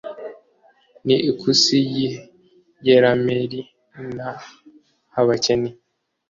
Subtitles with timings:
[1.05, 2.07] n’ikusi h’i
[2.85, 3.59] yerameli
[4.17, 5.69] n’ah’abakeni”